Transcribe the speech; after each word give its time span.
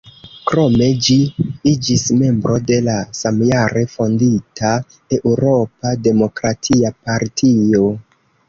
Krome 0.51 0.85
ĝi 1.07 1.17
iĝis 1.71 2.05
membro 2.21 2.55
de 2.71 2.79
la 2.87 2.95
samjare 3.19 3.83
fondita 3.93 4.73
Eŭropa 5.19 5.93
Demokratia 6.09 6.97
Partio. 7.07 7.89